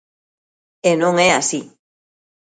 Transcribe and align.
E 0.89 0.91
non 1.01 1.15
é 1.27 1.29
así. 1.33 1.61